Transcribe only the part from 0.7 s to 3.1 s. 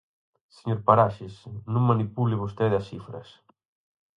Paraxes, non manipule vostede as